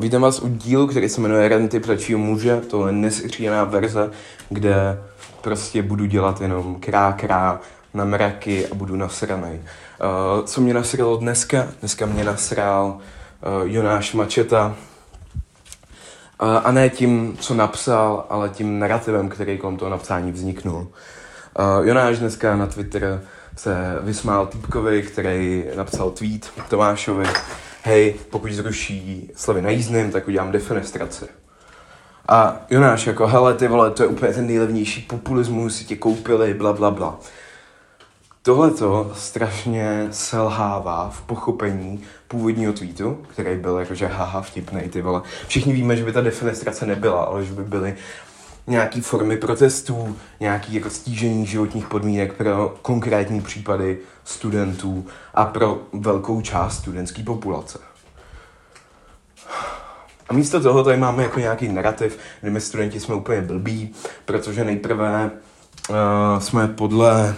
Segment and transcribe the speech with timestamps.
[0.00, 2.60] Vítám vás u dílu, který se jmenuje Renty pračího muže.
[2.60, 4.10] To je nesříjená verze,
[4.48, 5.02] kde
[5.40, 7.60] prostě budu dělat jenom krá, krá
[7.94, 9.60] na mraky a budu nasranej.
[9.60, 11.68] Uh, co mě nasralo dneska?
[11.80, 12.98] Dneska mě nasral
[13.62, 14.66] uh, Jonáš Mačeta.
[16.42, 20.78] Uh, a ne tím, co napsal, ale tím narrativem, který kolem toho napsání vzniknul.
[20.78, 23.22] Uh, Jonáš dneska na Twitter
[23.56, 27.24] se vysmál týpkovi, který napsal tweet Tomášovi,
[27.82, 31.24] hej, pokud zruší slevy na jízdným, tak udělám defenestraci.
[32.28, 36.54] A Jonáš jako, hele, ty vole, to je úplně ten nejlevnější populismus, si tě koupili,
[36.54, 37.18] bla, bla, bla.
[38.42, 45.22] Tohle to strašně selhává v pochopení původního tweetu, který byl jakože haha vtipnej, ty vole.
[45.46, 47.94] Všichni víme, že by ta defenestrace nebyla, ale že by byly
[48.66, 56.40] nějaký formy protestů, nějaký jako stížení životních podmínek pro konkrétní případy studentů a pro velkou
[56.40, 57.78] část studentské populace.
[60.28, 63.94] A místo toho tady máme jako nějaký narrativ, kdy my studenti jsme úplně blbí,
[64.24, 65.30] protože nejprve
[65.90, 65.96] uh,
[66.38, 67.36] jsme podle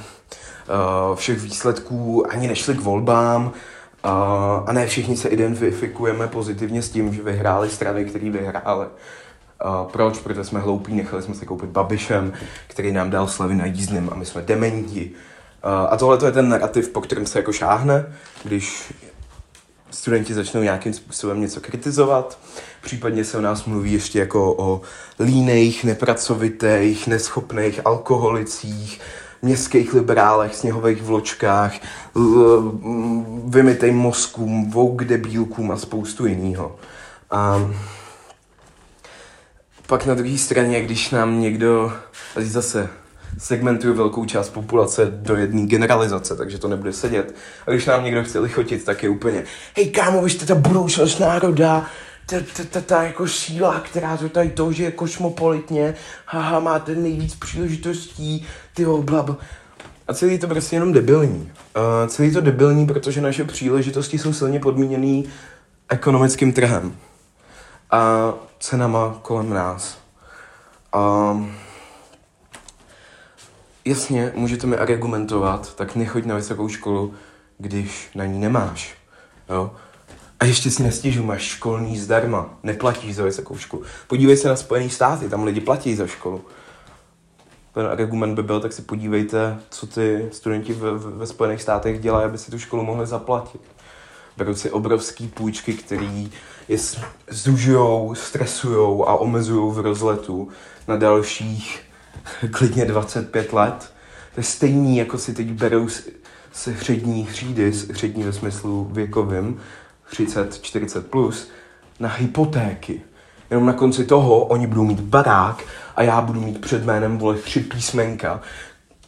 [1.11, 3.51] uh, všech výsledků ani nešli k volbám uh,
[4.67, 8.87] a ne všichni se identifikujeme pozitivně s tím, že vyhráli strany, které vyhrály.
[9.93, 10.19] Proč?
[10.19, 12.33] Protože jsme hloupí, nechali jsme se koupit Babišem,
[12.67, 15.11] který nám dal slevy na jízdným a my jsme dementi.
[15.89, 18.13] A tohle je ten narrativ, po kterém se jako šáhne,
[18.45, 18.95] když
[19.91, 22.39] studenti začnou nějakým způsobem něco kritizovat.
[22.83, 24.81] Případně se o nás mluví ještě jako o
[25.21, 29.01] líných, nepracovitých, neschopných alkoholicích,
[29.43, 31.73] městských liberálech, sněhových vločkách,
[33.47, 36.77] vymitej mozkům, vouk debílkům a spoustu jiného.
[37.31, 37.71] A
[39.93, 41.93] pak na druhé straně, když nám někdo,
[42.37, 42.89] a zase
[43.39, 47.35] segmentuju velkou část populace do jedné generalizace, takže to nebude sedět.
[47.67, 49.45] A když nám někdo chce lichotit, tak je úplně,
[49.77, 51.87] hej kámo, vy jste ta budoucnost národa,
[52.27, 55.95] ta, ta, ta, ta jako síla, která to tady to, že je kosmopolitně,
[56.27, 59.31] haha, máte nejvíc příležitostí, ty blab.
[60.09, 61.53] A celý to prostě jenom debilní.
[61.77, 65.25] Uh, celý to debilní, protože naše příležitosti jsou silně podmíněný
[65.89, 66.93] ekonomickým trhem
[67.93, 69.99] a cenama kolem nás.
[70.95, 71.47] Uh,
[73.85, 77.15] jasně, můžete mi argumentovat, tak nechoď na vysokou školu,
[77.59, 78.95] když na ní nemáš.
[79.49, 79.71] Jo?
[80.41, 83.83] A ještě si nestěžu, máš školní zdarma, neplatíš za vysokou školu.
[84.07, 86.45] Podívej se na Spojené státy, tam lidi platí za školu.
[87.75, 92.25] Ten argument by byl, tak si podívejte, co ty studenti ve, ve Spojených státech dělají,
[92.25, 93.61] aby si tu školu mohli zaplatit.
[94.37, 96.33] Berou si obrovský půjčky, který
[96.69, 96.79] je
[97.31, 100.49] zužujou, stresujou a omezují v rozletu
[100.89, 101.81] na dalších
[102.51, 103.93] klidně 25 let.
[104.35, 105.89] To je stejný, jako si teď berou
[106.53, 109.61] se hřední hřídy, hřední ve smyslu věkovým,
[110.11, 111.51] 30, 40 plus,
[112.01, 113.03] na hypotéky.
[113.51, 115.65] Jenom na konci toho oni budou mít barák
[115.97, 118.41] a já budu mít před jménem vole tři písmenka,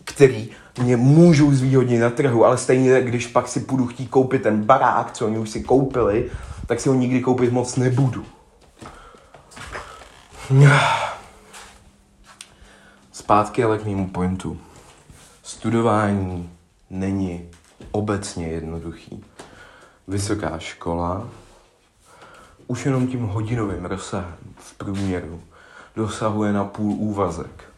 [0.05, 0.51] který
[0.83, 5.13] mě můžou zvýhodnit na trhu, ale stejně, když pak si půjdu chtít koupit ten barák,
[5.13, 6.31] co oni už si koupili,
[6.67, 8.25] tak si ho nikdy koupit moc nebudu.
[13.13, 14.59] Zpátky ale k mému pointu.
[15.43, 16.51] Studování
[16.91, 17.49] není
[17.91, 19.25] obecně jednoduchý
[20.09, 21.29] vysoká škola
[22.67, 25.43] už jenom tím hodinovým rozsahem v průměru
[25.97, 27.74] dosahuje na půl úvazek.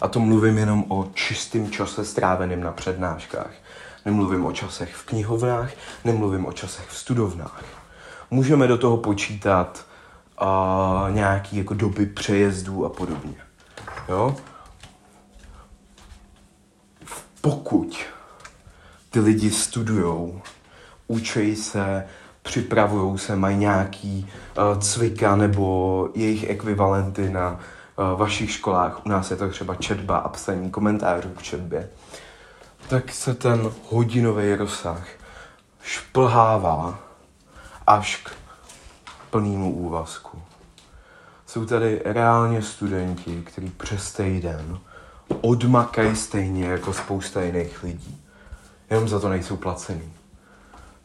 [0.00, 3.50] A to mluvím jenom o čistém čase stráveném na přednáškách.
[4.04, 5.70] Nemluvím o časech v knihovnách,
[6.04, 7.64] nemluvím o časech v studovnách.
[8.30, 9.86] Můžeme do toho počítat
[10.42, 13.34] uh, nějaký jako doby přejezdů a podobně.
[14.08, 14.36] Jo?
[17.40, 17.98] Pokud
[19.10, 20.40] ty lidi studujou
[21.06, 22.06] učí se,
[22.42, 27.60] připravují se, mají nějaký uh, cvika nebo jejich ekvivalenty na
[28.16, 29.06] vašich školách.
[29.06, 31.90] U nás je to třeba četba a psaní komentářů k četbě.
[32.88, 35.06] Tak se ten hodinový rozsah
[35.82, 36.98] šplhává
[37.86, 38.30] až k
[39.30, 40.42] plnému úvazku.
[41.46, 44.78] Jsou tady reálně studenti, kteří přes týden
[45.40, 48.24] odmakají stejně jako spousta jiných lidí.
[48.90, 50.12] Jenom za to nejsou placený.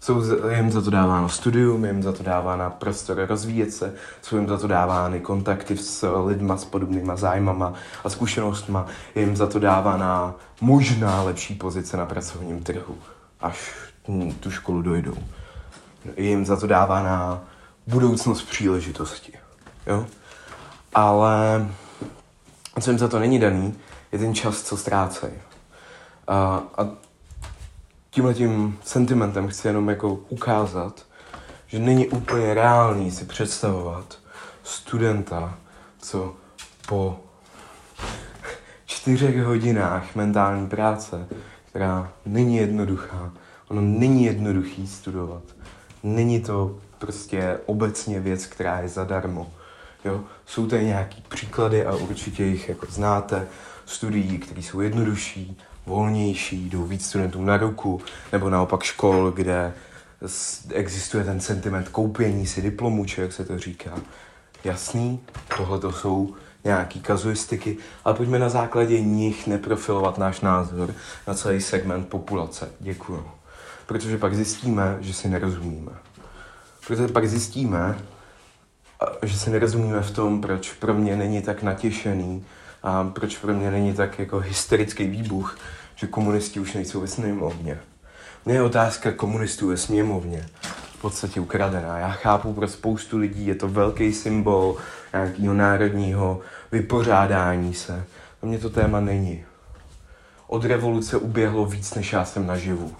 [0.04, 4.48] Jsou jim za to dáváno studium, jim za to dávána prostor rozvíjet se, jsou jim
[4.48, 7.74] za to dávány kontakty s lidma s podobnýma zájmama
[8.04, 8.86] a zkušenostma,
[9.16, 12.98] jim za to dávána možná lepší pozice na pracovním trhu,
[13.42, 13.72] až
[14.40, 15.18] tu školu dojdou.
[16.18, 17.42] Jim za to dávána
[17.88, 19.34] budoucnost příležitosti.
[19.88, 20.06] Jo?
[20.94, 21.68] Ale
[22.82, 23.76] co jim za to není daný,
[24.12, 25.34] je ten čas, co ztrácejí.
[26.28, 26.88] A, a
[28.14, 31.06] tímhle tím sentimentem chci jenom jako ukázat,
[31.68, 34.20] že není úplně reálný si představovat
[34.64, 35.58] studenta,
[36.00, 36.36] co
[36.88, 37.20] po
[38.86, 41.28] čtyřech hodinách mentální práce,
[41.70, 43.34] která není jednoduchá,
[43.68, 45.44] ono není jednoduchý studovat.
[46.04, 49.52] Není to prostě obecně věc, která je zadarmo.
[50.06, 50.24] Jo?
[50.46, 53.48] Jsou tady nějaký příklady a určitě jich jako znáte,
[53.86, 58.02] studií, které jsou jednodušší, volnější, jdou víc studentům na ruku,
[58.32, 59.74] nebo naopak škol, kde
[60.74, 63.92] existuje ten sentiment koupění si diplomů, či jak se to říká.
[64.64, 65.20] Jasný,
[65.58, 66.34] tohle to jsou
[66.64, 70.94] nějaký kazuistiky, ale pojďme na základě nich neprofilovat náš názor
[71.28, 72.70] na celý segment populace.
[72.80, 73.28] Děkuju.
[73.86, 75.92] Protože pak zjistíme, že si nerozumíme.
[76.88, 77.98] Protože pak zjistíme,
[79.22, 82.46] že si nerozumíme v tom, proč pro mě není tak natěšený
[82.84, 85.58] a proč pro mě není tak jako hysterický výbuch,
[85.96, 87.80] že komunisti už nejsou ve sněmovně.
[88.46, 90.46] Mně je otázka komunistů ve sněmovně
[90.98, 92.00] v podstatě ukradená.
[92.00, 94.78] Já chápu, pro spoustu lidí je to velký symbol
[95.14, 96.42] nějakého národního
[96.72, 98.04] vypořádání se.
[98.40, 99.46] Pro mě to téma není.
[100.48, 102.96] Od revoluce uběhlo víc, než já jsem naživu.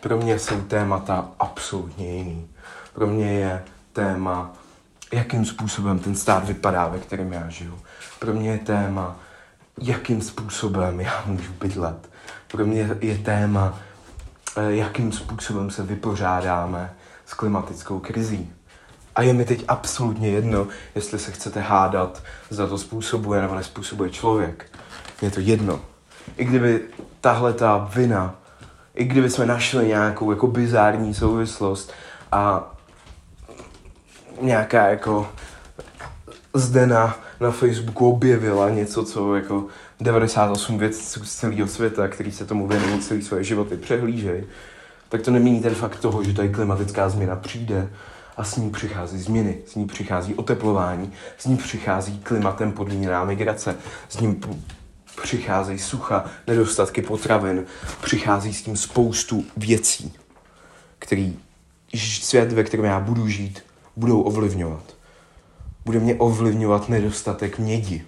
[0.00, 2.48] Pro mě jsou témata absolutně jiný.
[2.94, 3.62] Pro mě je
[3.92, 4.52] téma,
[5.12, 7.78] jakým způsobem ten stát vypadá, ve kterém já žiju.
[8.18, 9.16] Pro mě je téma,
[9.82, 12.10] jakým způsobem já můžu bydlet.
[12.48, 13.78] Pro mě je téma,
[14.56, 16.94] eh, jakým způsobem se vypořádáme
[17.26, 18.52] s klimatickou krizí.
[19.14, 24.10] A je mi teď absolutně jedno, jestli se chcete hádat, za to způsobuje nebo nespůsobuje
[24.10, 24.78] člověk.
[25.22, 25.80] Je to jedno.
[26.36, 26.80] I kdyby
[27.20, 28.34] tahle ta vina,
[28.94, 31.92] i kdyby jsme našli nějakou jako bizární souvislost
[32.32, 32.72] a
[34.40, 35.28] nějaká jako
[36.54, 39.66] zde na, na Facebooku objevila něco, co jako
[40.00, 44.44] 98 věcí z celého světa, který se tomu věnují celý svoje životy, přehlížej,
[45.08, 47.88] tak to nemění ten fakt toho, že tady klimatická změna přijde
[48.36, 53.76] a s ní přichází změny, s ní přichází oteplování, s ní přichází klimatem podmíněná migrace,
[54.08, 54.40] s ním
[55.22, 57.64] přicházejí sucha, nedostatky potravin,
[58.02, 60.12] přichází s tím spoustu věcí,
[60.98, 61.38] který
[61.96, 63.62] svět, ve kterém já budu žít,
[63.98, 64.84] budou ovlivňovat.
[65.84, 68.02] Bude mě ovlivňovat nedostatek mědi.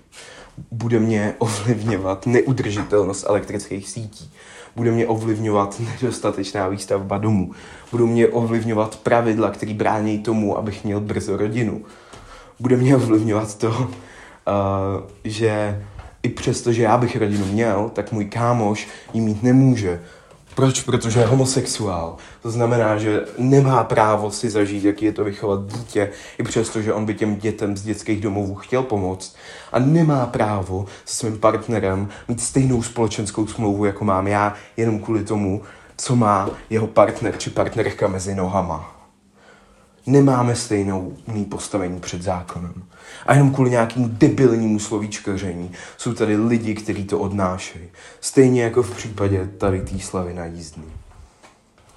[0.71, 4.31] Bude mě ovlivňovat neudržitelnost elektrických sítí.
[4.77, 7.53] Bude mě ovlivňovat nedostatečná výstavba domů.
[7.91, 11.85] Budou mě ovlivňovat pravidla, které brání tomu, abych měl brzo rodinu.
[12.61, 13.87] Bude mě ovlivňovat to, uh,
[15.25, 15.83] že
[16.23, 20.01] i přesto, že já bych rodinu měl, tak můj kámoš ji mít nemůže,
[20.61, 20.83] proč?
[20.83, 22.17] Protože je homosexuál.
[22.43, 26.93] To znamená, že nemá právo si zažít, jaký je to vychovat dítě, i přesto, že
[26.93, 29.37] on by těm dětem z dětských domovů chtěl pomoct.
[29.73, 35.25] A nemá právo se svým partnerem mít stejnou společenskou smlouvu, jako mám já, jenom kvůli
[35.25, 35.63] tomu,
[35.97, 39.00] co má jeho partner či partnerka mezi nohama
[40.11, 41.17] nemáme stejnou
[41.49, 42.83] postavení před zákonem.
[43.27, 47.89] A jenom kvůli nějakému debilnímu slovíčkaření jsou tady lidi, kteří to odnášejí.
[48.21, 50.93] Stejně jako v případě tady té slavy na jízdný.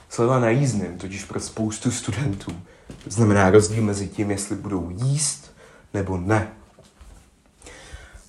[0.09, 2.51] Sleva na jízdným totiž pro spoustu studentů
[3.05, 5.53] znamená rozdíl mezi tím, jestli budou jíst
[5.93, 6.47] nebo ne.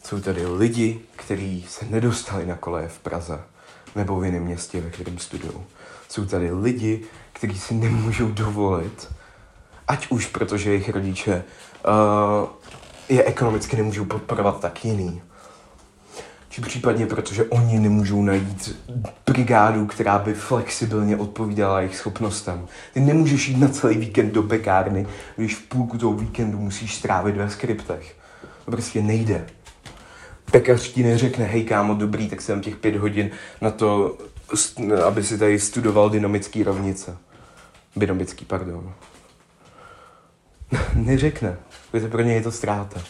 [0.04, 3.40] Jsou tady lidi, kteří se nedostali na koleje v Praze
[3.96, 5.54] nebo v jiném městě, ve kterém studují.
[6.08, 7.02] Jsou tady lidi,
[7.32, 9.08] kteří si nemůžou dovolit
[9.88, 11.44] ať už protože jejich rodiče
[11.88, 12.48] uh,
[13.08, 15.22] je ekonomicky nemůžou podporovat tak jiný.
[16.48, 18.76] Či případně protože oni nemůžou najít
[19.26, 22.66] brigádu, která by flexibilně odpovídala jejich schopnostem.
[22.92, 27.36] Ty nemůžeš jít na celý víkend do pekárny, když v půlku toho víkendu musíš strávit
[27.36, 28.16] ve skriptech.
[28.64, 29.46] To prostě nejde.
[30.50, 34.18] Pekař ti neřekne, hej kámo, dobrý, tak jsem těch pět hodin na to,
[35.06, 37.16] aby si tady studoval dynamický rovnice.
[37.96, 38.92] Dynamický, pardon.
[40.94, 41.56] neřekne,
[41.90, 43.00] protože pro ně je to ztráta.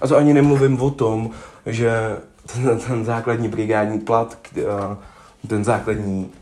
[0.00, 1.30] A to ani nemluvím o tom,
[1.66, 2.16] že
[2.52, 4.38] ten, ten základní brigádní plat,
[5.48, 6.32] ten základní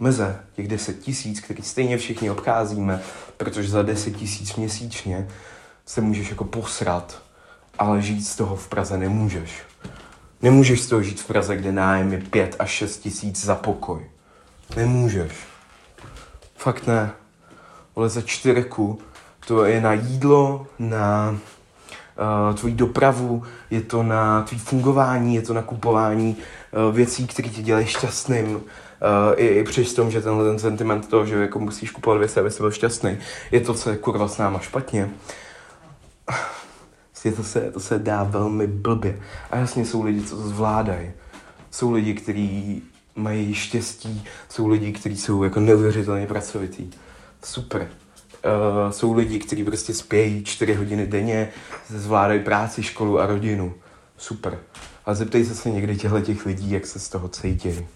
[0.00, 3.02] meze, těch 10 tisíc, který stejně všichni obcházíme,
[3.36, 5.28] protože za 10 tisíc měsíčně
[5.86, 7.22] se můžeš jako posrat,
[7.78, 9.62] ale žít z toho v Praze nemůžeš.
[10.42, 14.06] Nemůžeš z toho žít v Praze, kde nájem je 5 až 6 tisíc za pokoj.
[14.76, 15.32] Nemůžeš.
[16.56, 17.10] Fakt ne.
[17.96, 18.98] Ale za čtyřku
[19.46, 25.54] to je na jídlo, na uh, tvoji dopravu, je to na tvý fungování, je to
[25.54, 26.36] na kupování
[26.88, 28.54] uh, věcí, které tě dělají šťastným.
[28.54, 28.60] Uh,
[29.36, 32.50] i, i přes tom, že tenhle ten sentiment toho, že jako musíš kupovat věci, aby
[32.50, 33.18] jsi byl šťastný,
[33.50, 35.10] je to, co je kurva s náma špatně.
[37.24, 39.20] Je to, se, to se dá velmi blbě.
[39.50, 41.10] A jasně jsou lidi, co to zvládají.
[41.70, 42.82] Jsou lidi, kteří
[43.16, 46.90] mají štěstí, jsou lidi, kteří jsou jako neuvěřitelně pracovitý.
[47.44, 47.88] Super
[48.44, 51.48] uh, jsou lidi, kteří prostě spějí čtyři hodiny denně,
[51.88, 53.74] zvládají práci, školu a rodinu.
[54.16, 54.58] Super.
[55.06, 57.86] Ale zeptejte se někdy těchto těch lidí, jak se z toho cítí.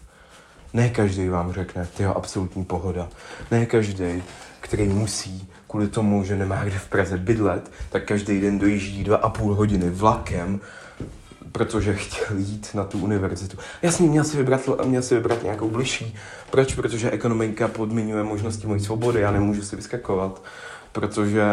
[0.73, 3.09] Ne každý vám řekne, ty absolutní pohoda.
[3.50, 4.23] Ne každý,
[4.61, 9.17] který musí kvůli tomu, že nemá kde v Praze bydlet, tak každý den dojíždí dva
[9.17, 10.61] a půl hodiny vlakem,
[11.53, 13.59] protože chtěl jít na tu univerzitu.
[13.83, 16.17] Jasně, měl si vybrat, měl si vybrat nějakou bližší.
[16.50, 16.75] Proč?
[16.75, 20.43] Protože ekonomika podmiňuje možnosti mojí svobody, já nemůžu si vyskakovat.
[20.93, 21.45] Protože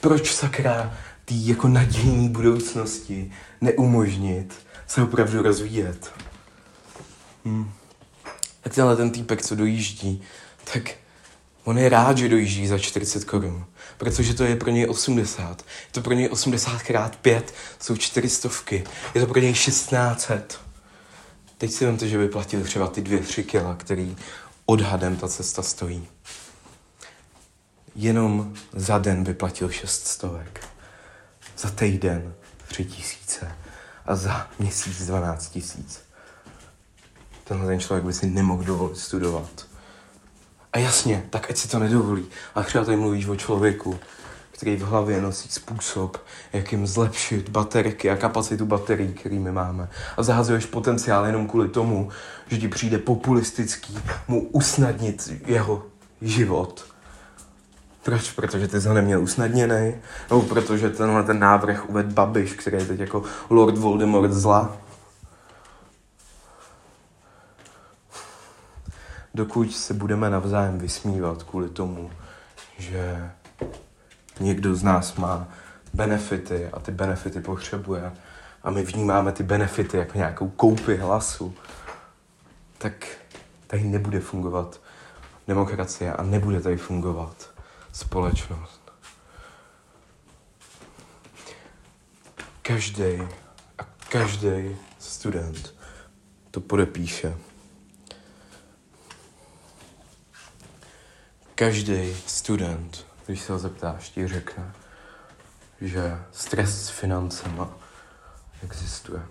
[0.00, 4.54] proč sakra tý jako nadějní budoucnosti neumožnit
[4.86, 6.12] se opravdu rozvíjet?
[7.44, 7.70] Hmm.
[8.60, 10.22] Tak tenhle ten týpek, co dojíždí,
[10.72, 10.82] tak
[11.66, 13.66] on je rád, že dojíždí za 40 korun,
[13.98, 15.62] protože to je pro něj 80.
[15.62, 18.48] Je to pro něj 80 krát 5, jsou 400.
[19.14, 20.60] Je to pro něj 1600.
[21.58, 24.16] Teď si vemte, že by platil třeba ty dvě, tři kila, který
[24.66, 26.08] odhadem ta cesta stojí.
[27.94, 30.66] Jenom za den by platil 6 stovek.
[31.58, 32.34] Za týden
[32.68, 33.52] 3 tisíce.
[34.06, 36.06] A za měsíc 12 tisíc
[37.48, 39.65] tenhle ten člověk by si nemohl dovolit studovat.
[40.76, 42.24] A jasně, tak ať si to nedovolí.
[42.54, 43.98] A třeba tady mluvíš o člověku,
[44.50, 46.16] který v hlavě nosí způsob,
[46.52, 49.88] jak jim zlepšit baterky a kapacitu baterií, který my máme.
[50.16, 52.08] A zahazuješ potenciál jenom kvůli tomu,
[52.48, 55.86] že ti přijde populistický mu usnadnit jeho
[56.22, 56.84] život.
[58.02, 58.30] Proč?
[58.30, 59.94] Protože ty jsi ho neměl usnadněný?
[60.30, 64.76] Nebo protože tenhle ten návrh uved Babiš, který je teď jako Lord Voldemort zla?
[69.36, 72.10] Dokud se budeme navzájem vysmívat kvůli tomu,
[72.78, 73.30] že
[74.40, 75.48] někdo z nás má
[75.94, 78.12] benefity a ty benefity potřebuje
[78.62, 81.54] a my vnímáme ty benefity jako nějakou koupy hlasu,
[82.78, 83.06] tak
[83.66, 84.80] tady nebude fungovat
[85.48, 87.50] demokracie a nebude tady fungovat
[87.92, 88.92] společnost.
[92.62, 93.22] Každý
[93.78, 95.74] a každý student
[96.50, 97.36] to podepíše.
[101.58, 104.72] Každý student, když se ho zeptáš, ti řekne,
[105.80, 107.70] že stres s financema
[108.64, 109.22] existuje.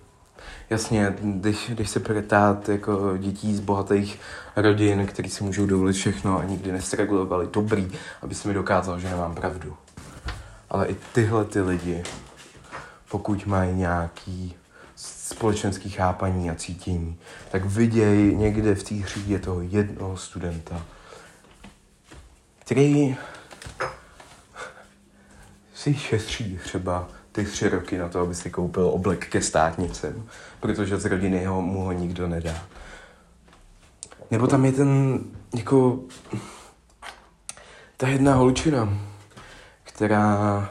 [0.69, 4.19] Jasně, když, když se ptát jako dětí z bohatých
[4.55, 7.91] rodin, kteří si můžou dovolit všechno a nikdy nestregulovali, dobrý,
[8.21, 9.77] aby si mi dokázal, že nemám pravdu.
[10.69, 12.03] Ale i tyhle ty lidi,
[13.09, 14.55] pokud mají nějaký
[14.95, 17.17] společenský chápaní a cítění,
[17.51, 20.85] tak vidějí někde v té hřídě toho jednoho studenta,
[22.65, 23.15] který
[25.73, 30.29] si šetří třeba ty tři roky na to, aby si koupil oblek ke státnicem,
[30.59, 32.65] protože z rodiny ho, mu ho nikdo nedá.
[34.31, 35.19] Nebo tam je ten,
[35.55, 35.99] jako,
[37.97, 38.97] ta jedna holčina,
[39.83, 40.69] která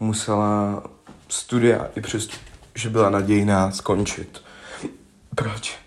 [0.00, 0.82] musela
[1.28, 2.28] studia i přes,
[2.74, 4.42] že byla nadějná skončit.
[5.34, 5.83] Proč?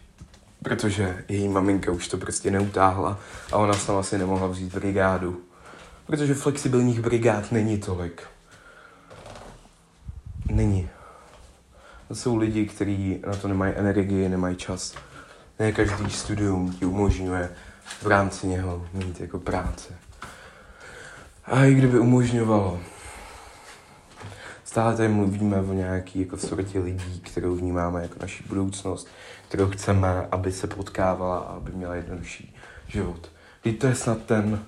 [0.68, 3.20] Protože její maminka už to prostě neutáhla
[3.52, 5.42] a ona sama si nemohla vzít brigádu.
[6.06, 8.24] Protože flexibilních brigád není tolik.
[10.52, 10.90] Není.
[12.08, 14.96] To jsou lidi, kteří na to nemají energii, nemají čas.
[15.60, 17.50] Ne každý studium ti umožňuje
[18.02, 19.94] v rámci něho mít jako práce.
[21.46, 22.80] A i kdyby umožňovalo,
[24.78, 29.08] stále tady mluvíme o nějaký jako sortě lidí, kterou vnímáme jako naši budoucnost,
[29.48, 32.56] kterou chceme, aby se potkávala a aby měla jednodušší
[32.88, 33.32] život.
[33.64, 34.66] Teď to je snad ten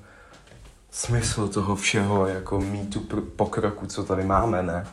[0.91, 4.87] smysl toho všeho, jako mít tu pokroku, co tady máme, ne?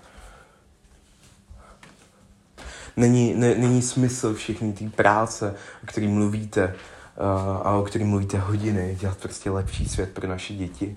[2.96, 8.38] Není, ne, není smysl všechny té práce, o který mluvíte uh, a o který mluvíte
[8.38, 10.96] hodiny, dělat prostě lepší svět pro naše děti.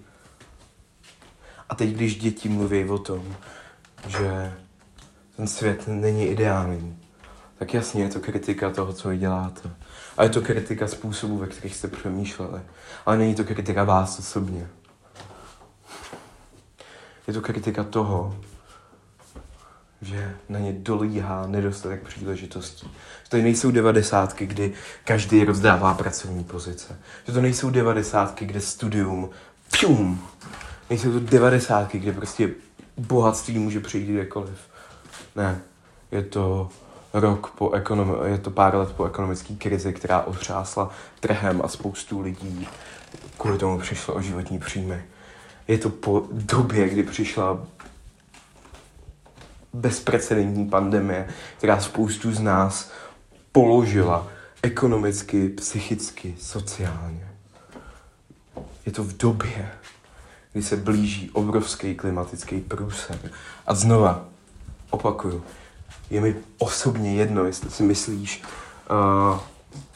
[1.70, 3.36] A teď, když děti mluví o tom,
[4.08, 4.54] že
[5.36, 7.00] ten svět není ideální,
[7.60, 9.70] tak jasně je to kritika toho, co vy děláte.
[10.18, 12.62] A je to kritika způsobů, ve kterých jste přemýšleli.
[13.06, 14.68] Ale není to kritika vás osobně.
[17.28, 18.36] Je to kritika toho,
[20.02, 22.88] že na ně dolíhá nedostatek příležitostí.
[23.24, 27.00] Že to nejsou devadesátky, kdy každý rozdává pracovní pozice.
[27.28, 29.30] Že to nejsou devadesátky, kde studium,
[29.72, 30.28] pšum,
[30.90, 32.50] nejsou to devadesátky, kde prostě
[33.00, 34.60] bohatství může přijít kdekoliv.
[35.36, 35.62] Ne,
[36.12, 36.70] je to
[37.14, 40.90] rok po ekonom- je to pár let po ekonomické krizi, která otřásla
[41.20, 42.68] trhem a spoustu lidí
[43.38, 45.04] kvůli tomu přišlo o životní příjmy.
[45.68, 47.60] Je to po době, kdy přišla
[49.74, 51.28] bezprecedentní pandemie,
[51.58, 52.92] která spoustu z nás
[53.52, 54.28] položila
[54.62, 57.28] ekonomicky, psychicky, sociálně.
[58.86, 59.72] Je to v době,
[60.60, 63.32] kdy se blíží obrovský klimatický průser.
[63.68, 64.26] A znova,
[64.90, 65.44] opakuju,
[66.10, 68.44] je mi osobně jedno, jestli si myslíš,
[69.32, 69.40] uh,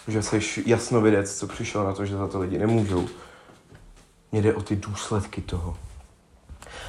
[0.08, 3.08] že jsi jasnovidec, co přišel na to, že za to lidi nemůžou.
[4.32, 5.78] Mně jde o ty důsledky toho.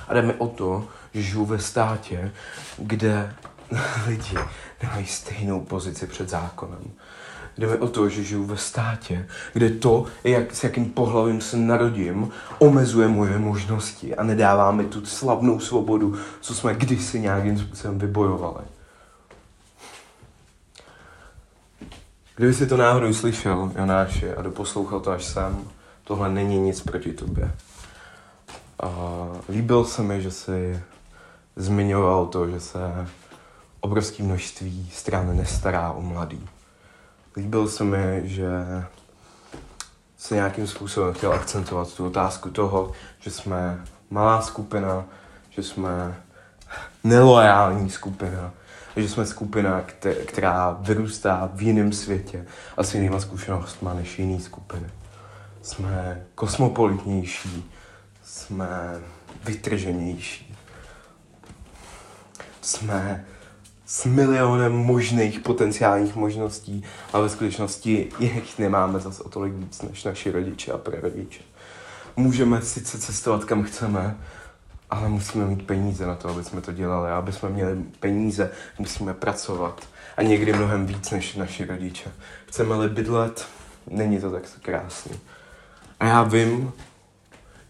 [0.08, 2.32] A jde mi o to, že žiju ve státě,
[2.78, 3.34] kde
[4.06, 4.38] lidi
[4.82, 6.90] nemají stejnou pozici před zákonem.
[7.58, 11.56] Jde mi o to, že žiju ve státě, kde to, jak, s jakým pohlavím se
[11.56, 17.98] narodím, omezuje moje možnosti a nedává mi tu slavnou svobodu, co jsme kdysi nějakým způsobem
[17.98, 18.64] vybojovali.
[22.36, 25.64] Kdyby si to náhodou slyšel, Jonáši, a doposlouchal to až sem,
[26.04, 27.52] tohle není nic proti tobě.
[28.82, 28.88] A
[29.48, 30.80] líbil se mi, že jsi
[31.56, 33.08] zmiňoval to, že se
[33.80, 36.48] obrovské množství stran nestará o mladý.
[37.36, 38.48] Líbil se mi, že
[40.16, 45.04] se nějakým způsobem chtěl akcentovat tu otázku toho, že jsme malá skupina,
[45.50, 46.16] že jsme
[47.04, 48.52] nelojální skupina,
[48.96, 49.82] že jsme skupina,
[50.26, 54.86] která vyrůstá v jiném světě a s jinýma zkušenostmi než jiný skupiny.
[55.62, 57.70] Jsme kosmopolitnější,
[58.24, 59.00] jsme
[59.44, 60.56] vytrženější,
[62.60, 63.24] jsme
[63.86, 70.04] s milionem možných potenciálních možností, ale ve skutečnosti jich nemáme zase o tolik víc než
[70.04, 71.42] naši rodiče a prarodiče.
[72.16, 74.16] Můžeme sice cestovat kam chceme,
[74.90, 77.10] ale musíme mít peníze na to, aby jsme to dělali.
[77.10, 79.88] A aby jsme měli peníze, musíme pracovat.
[80.16, 82.10] A někdy mnohem víc než naši rodiče.
[82.46, 83.46] Chceme-li bydlet,
[83.90, 85.20] není to tak krásný.
[86.00, 86.72] A já vím,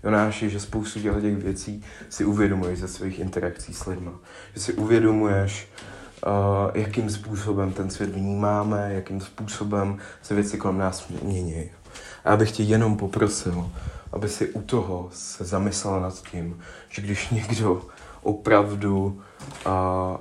[0.04, 4.11] Jonáši, že spoustu těch věcí si uvědomuješ ze svých interakcí s lidmi.
[4.54, 5.68] Že si uvědomuješ,
[6.75, 11.71] jakým způsobem ten svět vnímáme, jakým způsobem se věci kolem nás mění.
[12.25, 13.71] A já bych tě jenom poprosil,
[14.12, 17.83] aby si u toho se zamyslela nad tím, že když někdo
[18.23, 19.23] opravdu,
[19.66, 19.73] uh,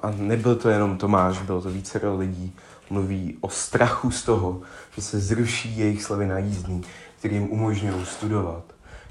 [0.01, 2.55] a nebyl to jenom Tomáš, bylo to více lidí,
[2.89, 4.61] mluví o strachu z toho,
[4.95, 6.83] že se zruší jejich slevy na jízdní,
[7.19, 8.63] který jim umožňují studovat,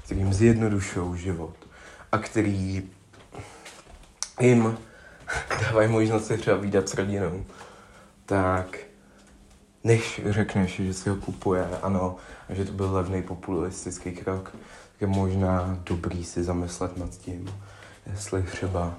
[0.05, 1.55] který jim zjednodušují život
[2.11, 2.83] a který
[4.41, 4.77] jim
[5.61, 7.45] dávají možnost se třeba výdat s rodinou,
[8.25, 8.77] tak
[9.83, 12.15] než řekneš, že si ho kupuje, ano,
[12.49, 14.51] a že to byl levný populistický krok,
[14.91, 17.49] tak je možná dobrý si zamyslet nad tím,
[18.11, 18.93] jestli třeba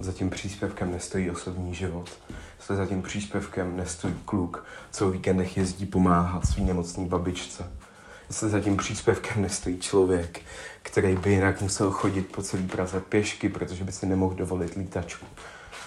[0.00, 2.10] za tím příspěvkem nestojí osobní život,
[2.58, 7.72] jestli za tím příspěvkem nestojí kluk, co o víkendech jezdí pomáhat svý nemocný babičce,
[8.28, 10.40] jestli za tím příspěvkem nestojí člověk,
[10.82, 15.26] který by jinak musel chodit po celý Praze pěšky, protože by si nemohl dovolit lítačku.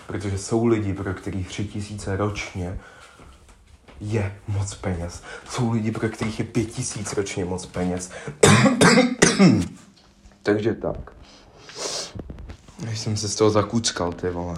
[0.07, 2.79] Protože jsou lidi, pro kterých tři tisíce ročně
[4.01, 5.23] je moc peněz.
[5.49, 8.11] Jsou lidi, pro kterých je pět tisíc ročně moc peněz.
[10.43, 11.11] Takže tak.
[12.77, 14.55] Když jsem se z toho zakuckal, ty vole.